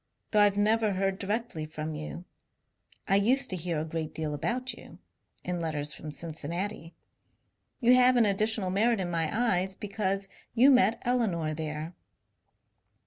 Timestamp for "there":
11.53-11.93